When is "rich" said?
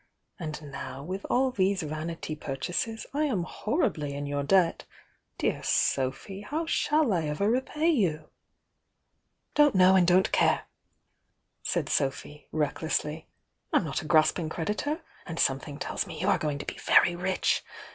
17.15-17.63